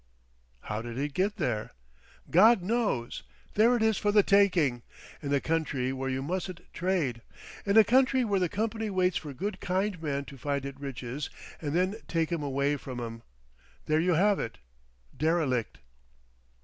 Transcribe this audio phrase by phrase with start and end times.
[0.61, 1.73] "How did it get there?"
[2.31, 3.21] "God knows!...
[3.53, 4.81] There it is—for the taking!
[5.21, 7.21] In a country where you mustn't trade.
[7.67, 11.29] In a country where the company waits for good kind men to find it riches
[11.61, 13.21] and then take 'em away from 'em.
[13.85, 15.77] There you have it—derelict."